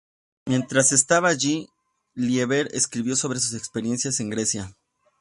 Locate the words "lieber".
2.15-2.69